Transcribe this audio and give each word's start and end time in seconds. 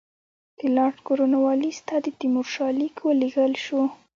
د 0.59 0.61
لارډ 0.75 0.97
کورنوالیس 1.07 1.77
ته 1.87 1.95
د 2.05 2.07
تیمورشاه 2.19 2.71
لیک 2.79 2.95
ولېږل 3.07 3.53
شو. 3.65 3.81